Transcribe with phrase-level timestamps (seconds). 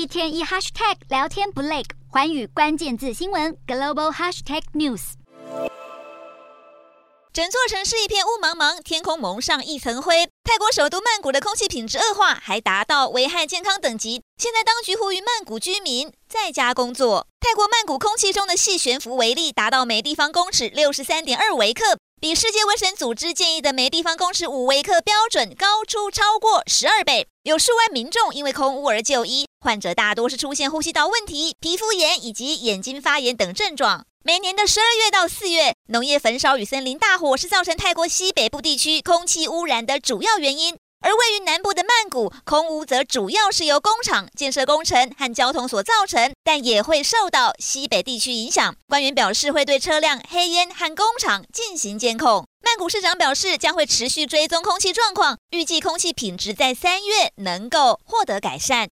[0.00, 5.12] 一天一 hashtag 聊天不累，环宇关键字新闻 global hashtag news。
[7.34, 10.26] 整座城市一片雾茫茫，天空蒙上一层灰。
[10.42, 14.22] 泰国首都曼谷的空气品质恶化，还达到危害健康等级。
[14.38, 17.26] 现在当局呼吁曼谷居民在家工作。
[17.38, 21.98] 泰国曼谷空气中的细悬浮微粒达到每立方公尺六十三点二微克。
[22.18, 34.06] 比世界卫生组织建议的每立方公尺五微克标准高出超过十二倍，有数万民众因为空污而就医，患者大多是出现呼吸道问题、皮肤炎以及眼睛发炎等症状。
[34.24, 40.76] 每年的十二月到四月，农业焚烧与森林大火是造成泰国西北部地区空气污染的主要原因。
[41.02, 48.74] 而位于南部的曼谷，空污则主要是由工厂建设工程和交通所造成，但也会受到西北地区影响。
[48.86, 52.46] 官员表示会对车辆、黑烟和工厂进行监控。
[52.62, 58.88] 曼谷市长表示将会持续追踪空气状况，预计空气品质在三月能够获得改善。